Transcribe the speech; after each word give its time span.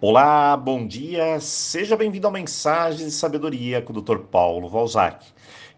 Olá, 0.00 0.56
bom 0.56 0.86
dia, 0.86 1.38
seja 1.40 1.96
bem-vindo 1.96 2.26
ao 2.26 2.32
Mensagem 2.32 3.06
de 3.06 3.12
Sabedoria 3.12 3.80
com 3.80 3.92
o 3.92 4.02
Dr. 4.02 4.18
Paulo 4.18 4.68
Valzac. 4.68 5.24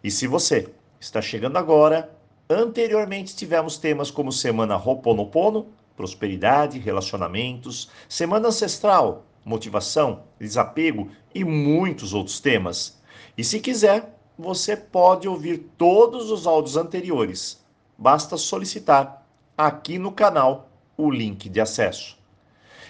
E 0.03 0.11
se 0.11 0.27
você 0.27 0.73
está 0.99 1.21
chegando 1.21 1.59
agora, 1.59 2.11
anteriormente 2.49 3.37
tivemos 3.37 3.77
temas 3.77 4.11
como 4.11 4.33
Semana 4.33 4.75
Roponopono, 4.75 5.67
Prosperidade, 5.95 6.79
Relacionamentos, 6.79 7.91
Semana 8.09 8.49
Ancestral, 8.49 9.27
Motivação, 9.45 10.25
Desapego 10.41 11.11
e 11.35 11.45
muitos 11.45 12.15
outros 12.15 12.41
temas. 12.41 12.99
E 13.37 13.45
se 13.45 13.61
quiser, 13.61 14.19
você 14.37 14.77
pode 14.77 15.29
ouvir 15.29 15.59
todos 15.77 16.31
os 16.31 16.47
áudios 16.47 16.77
anteriores. 16.77 17.63
Basta 17.97 18.37
solicitar 18.39 19.25
aqui 19.57 19.99
no 19.99 20.11
canal 20.11 20.71
o 20.97 21.11
link 21.11 21.49
de 21.51 21.61
acesso. 21.61 22.16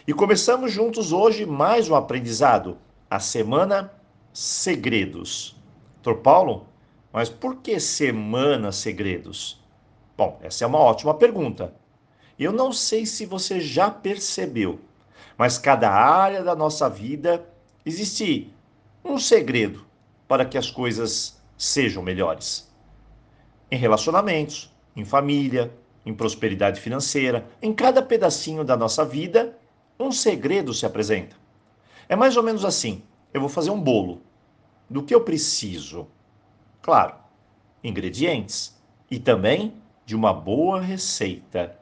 E 0.09 0.14
começamos 0.14 0.70
juntos 0.70 1.11
hoje 1.11 1.45
mais 1.45 1.91
um 1.91 1.96
aprendizado, 1.96 2.79
a 3.11 3.18
semana 3.18 3.93
Segredos. 4.32 5.57
Doutor 6.00 6.22
Paulo, 6.22 6.68
mas 7.13 7.29
por 7.29 7.57
que 7.57 7.80
semana 7.80 8.71
Segredos? 8.71 9.61
Bom, 10.16 10.39
essa 10.44 10.63
é 10.63 10.66
uma 10.68 10.79
ótima 10.79 11.13
pergunta. 11.13 11.75
Eu 12.39 12.53
não 12.53 12.72
sei 12.72 13.04
se 13.04 13.27
você 13.27 13.58
já 13.58 13.90
percebeu, 13.90 14.79
mas 15.36 15.58
cada 15.58 15.90
área 15.90 16.44
da 16.44 16.54
nossa 16.54 16.88
vida 16.88 17.44
existe 17.85 18.54
um 19.04 19.18
segredo 19.18 19.85
para 20.29 20.44
que 20.44 20.57
as 20.57 20.71
coisas 20.71 21.36
sejam 21.58 22.00
melhores. 22.00 22.72
Em 23.68 23.77
relacionamentos, 23.77 24.72
em 24.94 25.04
família, 25.04 25.77
em 26.04 26.14
prosperidade 26.14 26.80
financeira, 26.80 27.44
em 27.61 27.75
cada 27.75 28.00
pedacinho 28.00 28.63
da 28.63 28.77
nossa 28.77 29.04
vida, 29.04 29.58
um 29.99 30.13
segredo 30.13 30.75
se 30.75 30.86
apresenta. 30.86 31.36
É 32.09 32.14
mais 32.14 32.36
ou 32.36 32.42
menos 32.42 32.64
assim: 32.64 33.03
eu 33.33 33.41
vou 33.41 33.50
fazer 33.50 33.70
um 33.70 33.81
bolo. 33.81 34.22
Do 34.88 35.03
que 35.03 35.14
eu 35.14 35.22
preciso? 35.22 36.06
Claro, 36.80 37.14
ingredientes 37.83 38.77
e 39.11 39.19
também 39.19 39.75
de 40.05 40.14
uma 40.14 40.33
boa 40.33 40.80
receita. 40.80 41.77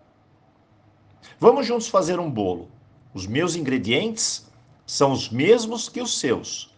Vamos 1.39 1.67
juntos 1.67 1.89
fazer 1.89 2.19
um 2.19 2.31
bolo. 2.31 2.69
Os 3.13 3.27
meus 3.27 3.55
ingredientes 3.55 4.51
são 4.87 5.13
os 5.13 5.29
mesmos 5.29 5.89
que 5.89 6.01
os 6.01 6.19
seus, 6.19 6.75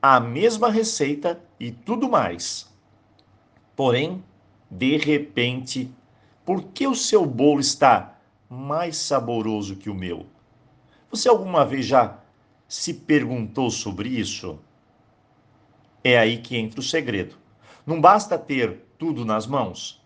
a 0.00 0.18
mesma 0.18 0.70
receita 0.70 1.40
e 1.60 1.70
tudo 1.70 2.08
mais. 2.08 2.68
Porém, 3.76 4.24
de 4.70 4.96
repente, 4.96 5.90
por 6.44 6.62
que 6.64 6.86
o 6.86 6.94
seu 6.94 7.24
bolo 7.24 7.60
está 7.60 8.18
mais 8.48 8.96
saboroso 8.96 9.76
que 9.76 9.90
o 9.90 9.94
meu? 9.94 10.26
Você 11.10 11.26
alguma 11.26 11.64
vez 11.64 11.86
já 11.86 12.18
se 12.68 12.92
perguntou 12.92 13.70
sobre 13.70 14.10
isso? 14.10 14.58
É 16.04 16.18
aí 16.18 16.36
que 16.36 16.54
entra 16.54 16.80
o 16.80 16.82
segredo. 16.82 17.36
Não 17.86 17.98
basta 17.98 18.38
ter 18.38 18.84
tudo 18.98 19.24
nas 19.24 19.46
mãos. 19.46 20.04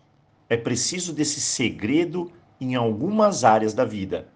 É 0.49 0.55
preciso 0.55 1.11
desse 1.11 1.41
segredo 1.41 2.31
em 2.59 2.75
algumas 2.75 3.43
áreas 3.43 3.73
da 3.73 3.83
vida. 3.83 4.29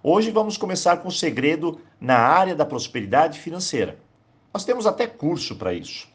Hoje 0.00 0.30
vamos 0.30 0.56
começar 0.56 0.98
com 0.98 1.08
o 1.08 1.12
segredo 1.12 1.80
na 2.00 2.18
área 2.18 2.54
da 2.54 2.64
prosperidade 2.64 3.40
financeira. 3.40 3.98
Nós 4.54 4.64
temos 4.64 4.86
até 4.86 5.08
curso 5.08 5.56
para 5.56 5.74
isso. 5.74 6.08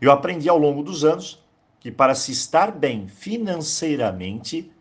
Eu 0.00 0.10
aprendi 0.10 0.48
ao 0.48 0.58
longo 0.58 0.82
dos 0.82 1.04
anos 1.04 1.40
que 1.78 1.92
para 1.92 2.16
se 2.16 2.32
estar 2.32 2.72
bem 2.72 3.06
financeiramente, 3.06 4.72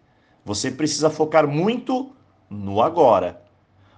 você 0.44 0.72
precisa 0.72 1.12
focar 1.12 1.48
muito 1.48 2.12
no 2.50 2.82
agora 2.82 3.46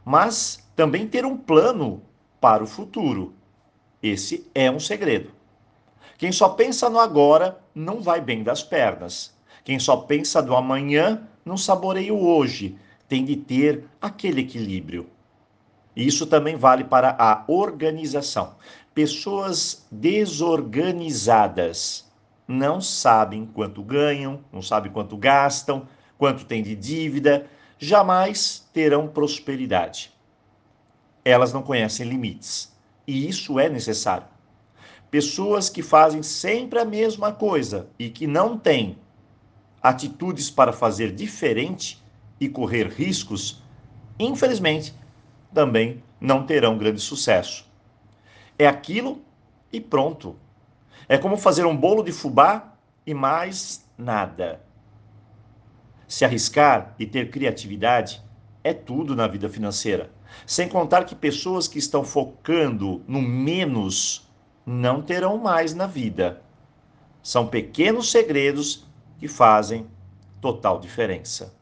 mas 0.04 0.68
também 0.76 1.08
ter 1.08 1.26
um 1.26 1.38
plano 1.38 2.02
para 2.40 2.64
o 2.64 2.68
futuro. 2.68 3.34
Esse 4.02 4.50
é 4.56 4.72
um 4.72 4.80
segredo. 4.80 5.32
Quem 6.18 6.32
só 6.32 6.50
pensa 6.50 6.90
no 6.90 7.00
agora 7.00 7.60
não 7.74 8.02
vai 8.02 8.22
bem 8.22 8.44
das 8.44 8.64
pernas. 8.64 9.34
Quem 9.64 9.80
só 9.80 9.98
pensa 9.98 10.42
do 10.42 10.56
amanhã 10.56 11.28
não 11.46 11.58
saboreia 11.58 12.14
o 12.14 12.26
hoje. 12.26 12.78
Tem 13.08 13.26
de 13.26 13.36
ter 13.36 13.86
aquele 14.02 14.42
equilíbrio. 14.42 15.08
Isso 15.96 16.26
também 16.26 16.56
vale 16.56 16.84
para 16.84 17.16
a 17.20 17.44
organização. 17.48 18.56
Pessoas 18.94 19.88
desorganizadas 19.92 22.08
não 22.48 22.82
sabem 22.82 23.46
quanto 23.46 23.84
ganham, 23.84 24.40
não 24.52 24.62
sabem 24.62 24.92
quanto 24.92 25.16
gastam, 25.16 25.88
quanto 26.18 26.46
tem 26.46 26.64
de 26.64 26.76
dívida, 26.76 27.48
jamais 27.80 28.68
terão 28.74 29.08
prosperidade. 29.08 30.12
Elas 31.24 31.54
não 31.54 31.64
conhecem 31.64 32.08
limites. 32.08 32.72
E 33.08 33.28
isso 33.28 33.58
é 33.58 33.70
necessário. 33.70 34.28
Pessoas 35.10 35.70
que 35.70 35.82
fazem 35.82 36.22
sempre 36.22 36.78
a 36.78 36.86
mesma 36.86 37.32
coisa 37.32 37.88
e 37.98 38.10
que 38.10 38.28
não 38.28 38.58
têm 38.58 38.98
atitudes 39.82 40.52
para 40.52 40.74
fazer 40.74 41.16
diferente 41.16 42.04
e 42.40 42.48
correr 42.50 42.88
riscos, 42.88 43.64
infelizmente, 44.20 44.94
também 45.54 46.04
não 46.20 46.46
terão 46.46 46.78
grande 46.78 47.00
sucesso. 47.00 47.66
É 48.58 48.68
aquilo 48.68 49.22
e 49.72 49.80
pronto. 49.80 50.36
É 51.08 51.18
como 51.18 51.38
fazer 51.38 51.66
um 51.66 51.76
bolo 51.76 52.04
de 52.04 52.12
fubá 52.12 52.74
e 53.06 53.14
mais 53.14 53.84
nada. 53.98 54.62
Se 56.10 56.26
arriscar 56.26 56.96
e 56.98 57.06
ter 57.06 57.30
criatividade 57.30 58.20
é 58.64 58.74
tudo 58.74 59.16
na 59.16 59.28
vida 59.28 59.48
financeira. 59.48 60.10
Sem 60.44 60.68
contar 60.68 61.04
que 61.04 61.14
pessoas 61.14 61.68
que 61.68 61.78
estão 61.78 62.04
focando 62.04 63.04
no 63.08 63.22
menos 63.22 64.28
não 64.66 65.04
terão 65.04 65.38
mais 65.38 65.76
na 65.76 65.86
vida. 65.86 66.42
São 67.22 67.46
pequenos 67.46 68.10
segredos 68.10 68.88
que 69.20 69.28
fazem 69.28 69.86
total 70.42 70.80
diferença. 70.80 71.54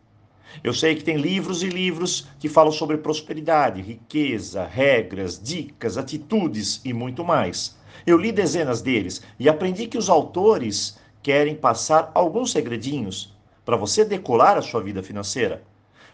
Eu 0.63 0.73
sei 0.73 0.95
que 0.95 1.03
tem 1.03 1.17
livros 1.17 1.61
e 1.61 1.67
livros 1.67 2.29
que 2.39 2.47
falam 2.47 2.71
sobre 2.71 2.97
prosperidade, 2.99 3.81
riqueza, 3.81 4.65
regras, 4.65 5.37
dicas, 5.37 5.97
atitudes 5.97 6.79
e 6.85 6.93
muito 6.93 7.21
mais. 7.21 7.77
Eu 8.05 8.17
li 8.17 8.31
dezenas 8.31 8.81
deles 8.81 9.21
e 9.37 9.49
aprendi 9.49 9.87
que 9.87 9.97
os 9.97 10.09
autores 10.09 10.97
querem 11.21 11.53
passar 11.53 12.11
alguns 12.15 12.53
segredinhos 12.53 13.35
para 13.67 13.75
você 13.75 14.05
decolar 14.05 14.57
a 14.57 14.61
sua 14.61 14.81
vida 14.81 15.03
financeira, 15.03 15.61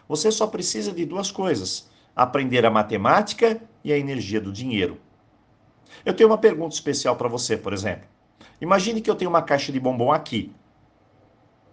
você 0.08 0.28
só 0.32 0.44
precisa 0.44 0.90
de 0.90 1.04
duas 1.04 1.30
coisas: 1.30 1.88
aprender 2.16 2.66
a 2.66 2.70
matemática 2.70 3.62
e 3.84 3.92
a 3.92 3.96
energia 3.96 4.40
do 4.40 4.50
dinheiro. 4.50 4.98
Eu 6.04 6.12
tenho 6.14 6.30
uma 6.30 6.36
pergunta 6.36 6.74
especial 6.74 7.14
para 7.14 7.28
você, 7.28 7.56
por 7.56 7.72
exemplo. 7.72 8.08
Imagine 8.60 9.00
que 9.00 9.08
eu 9.08 9.14
tenho 9.14 9.30
uma 9.30 9.40
caixa 9.40 9.70
de 9.70 9.78
bombom 9.78 10.10
aqui. 10.10 10.52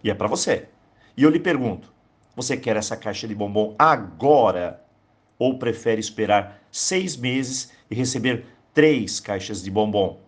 E 0.04 0.08
é 0.08 0.14
para 0.14 0.28
você. 0.28 0.68
E 1.16 1.24
eu 1.24 1.30
lhe 1.30 1.40
pergunto: 1.40 1.92
você 2.36 2.56
quer 2.56 2.76
essa 2.76 2.96
caixa 2.96 3.26
de 3.26 3.34
bombom 3.34 3.74
agora? 3.76 4.84
Ou 5.36 5.58
prefere 5.58 6.00
esperar 6.00 6.62
seis 6.70 7.16
meses 7.16 7.72
e 7.90 7.94
receber 7.96 8.46
três 8.72 9.18
caixas 9.18 9.60
de 9.60 9.68
bombom? 9.68 10.20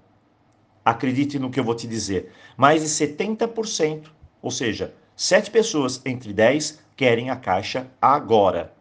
Acredite 0.85 1.39
no 1.39 1.49
que 1.49 1.61
eu 1.61 1.65
vou 1.65 1.77
te 1.77 1.87
dizer. 1.87 2.33
Mais 2.57 2.83
de 2.83 2.89
70%, 2.89 4.11
ou 4.43 4.51
seja, 4.51 4.93
Sete 5.17 5.49
pessoas 5.49 6.03
entre 6.05 6.33
dez 6.33 6.83
querem 6.97 7.31
a 7.31 7.37
caixa 7.37 7.89
agora, 8.03 8.75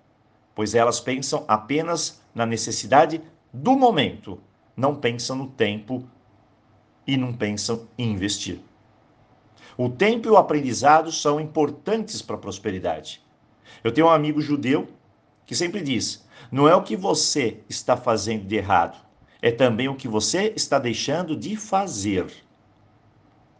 pois 0.55 0.73
elas 0.73 0.99
pensam 0.99 1.45
apenas 1.47 2.21
na 2.33 2.43
necessidade 2.43 3.21
do 3.53 3.75
momento, 3.75 4.39
não 4.75 4.95
pensam 4.95 5.35
no 5.35 5.47
tempo 5.47 6.03
e 7.05 7.15
não 7.17 7.33
pensam 7.33 7.87
em 7.97 8.11
investir. 8.11 8.59
O 9.77 9.89
tempo 9.89 10.27
e 10.27 10.31
o 10.31 10.37
aprendizado 10.37 11.11
são 11.11 11.39
importantes 11.39 12.19
para 12.21 12.35
a 12.35 12.39
prosperidade. 12.39 13.21
Eu 13.83 13.91
tenho 13.91 14.07
um 14.07 14.11
amigo 14.11 14.41
judeu 14.41 14.87
que 15.45 15.55
sempre 15.55 15.81
diz: 15.81 16.27
não 16.51 16.67
é 16.67 16.75
o 16.75 16.83
que 16.83 16.95
você 16.95 17.59
está 17.69 17.95
fazendo 17.95 18.45
de 18.45 18.55
errado, 18.55 18.97
é 19.39 19.51
também 19.51 19.87
o 19.87 19.95
que 19.95 20.07
você 20.07 20.51
está 20.55 20.79
deixando 20.79 21.35
de 21.35 21.55
fazer. 21.55 22.25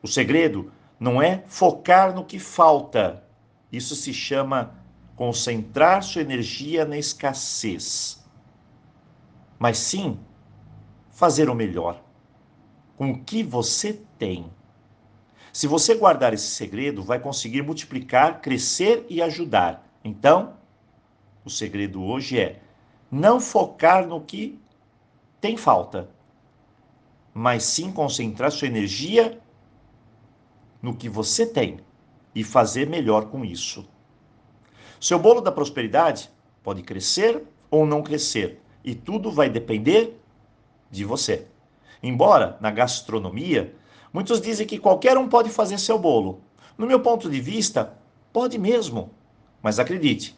O 0.02 0.08
segredo 0.08 0.72
não 1.04 1.22
é 1.22 1.44
focar 1.48 2.16
no 2.16 2.24
que 2.24 2.40
falta. 2.40 3.22
Isso 3.70 3.94
se 3.94 4.14
chama 4.14 4.74
concentrar 5.18 6.02
sua 6.02 6.22
energia 6.22 6.86
na 6.86 6.98
escassez. 6.98 8.24
Mas 9.60 9.78
sim 9.80 10.18
fazer 11.12 11.50
o 11.50 11.56
melhor 11.56 12.02
com 12.96 13.12
o 13.12 13.20
que 13.22 13.44
você 13.44 14.02
tem. 14.18 14.50
Se 15.52 15.68
você 15.68 15.94
guardar 15.94 16.34
esse 16.34 16.48
segredo, 16.48 17.04
vai 17.04 17.20
conseguir 17.20 17.64
multiplicar, 17.64 18.40
crescer 18.40 19.06
e 19.10 19.22
ajudar. 19.22 19.86
Então, 20.06 20.54
o 21.44 21.50
segredo 21.50 22.02
hoje 22.02 22.40
é 22.40 22.62
não 23.12 23.42
focar 23.42 24.08
no 24.08 24.22
que 24.22 24.58
tem 25.42 25.58
falta, 25.58 26.10
mas 27.34 27.64
sim 27.64 27.92
concentrar 27.92 28.54
sua 28.54 28.70
energia 28.70 29.44
no 30.84 30.94
que 30.94 31.08
você 31.08 31.46
tem 31.46 31.80
e 32.36 32.44
fazer 32.44 32.90
melhor 32.90 33.30
com 33.30 33.46
isso. 33.46 33.88
Seu 35.00 35.18
bolo 35.18 35.40
da 35.40 35.52
prosperidade 35.52 36.30
pode 36.62 36.84
crescer 36.84 37.42
ou 37.72 37.86
não 37.86 38.04
crescer, 38.04 38.60
E 38.86 38.94
tudo 38.94 39.32
vai 39.32 39.50
depender 39.50 40.20
de 40.92 41.06
você. 41.06 41.48
Embora 42.04 42.58
na 42.60 42.70
gastronomia, 42.70 43.74
muitos 44.12 44.42
dizem 44.42 44.68
que 44.68 44.78
qualquer 44.78 45.18
um 45.18 45.30
pode 45.30 45.50
fazer 45.50 45.78
seu 45.78 45.98
bolo. 45.98 46.42
No 46.78 46.86
meu 46.86 47.00
ponto 47.00 47.30
de 47.30 47.40
vista, 47.40 47.98
pode 48.34 48.58
mesmo. 48.58 49.12
Mas 49.62 49.80
acredite, 49.80 50.38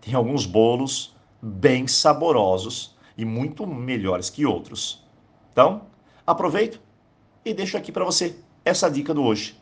tem 0.00 0.14
alguns 0.14 0.46
bolos 0.46 1.14
bem 1.42 1.86
saborosos 1.86 2.96
e 3.16 3.26
muito 3.26 3.66
melhores 3.66 4.30
que 4.30 4.46
outros. 4.46 5.04
Então, 5.52 5.82
aproveito 6.26 6.80
e 7.44 7.52
deixo 7.52 7.76
aqui 7.76 7.92
para 7.92 8.06
você 8.06 8.36
essa 8.64 8.90
dica 8.90 9.12
do 9.12 9.22
hoje. 9.22 9.61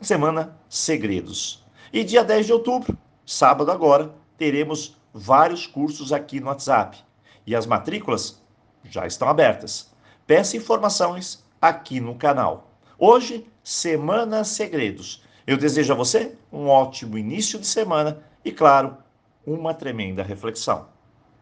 Semana 0.00 0.54
Segredos. 0.68 1.64
E 1.90 2.04
dia 2.04 2.22
10 2.22 2.46
de 2.46 2.52
outubro, 2.52 2.96
sábado 3.24 3.70
agora, 3.70 4.14
teremos 4.36 4.94
vários 5.12 5.66
cursos 5.66 6.12
aqui 6.12 6.38
no 6.38 6.48
WhatsApp. 6.48 6.98
E 7.46 7.56
as 7.56 7.64
matrículas 7.64 8.42
já 8.84 9.06
estão 9.06 9.26
abertas. 9.28 9.90
Peça 10.26 10.56
informações 10.56 11.42
aqui 11.60 11.98
no 11.98 12.14
canal. 12.14 12.70
Hoje, 12.98 13.46
Semana 13.64 14.44
Segredos. 14.44 15.24
Eu 15.46 15.56
desejo 15.56 15.92
a 15.92 15.96
você 15.96 16.36
um 16.52 16.68
ótimo 16.68 17.16
início 17.16 17.58
de 17.58 17.66
semana 17.66 18.22
e, 18.44 18.52
claro, 18.52 18.98
uma 19.46 19.72
tremenda 19.72 20.22
reflexão. 20.22 20.88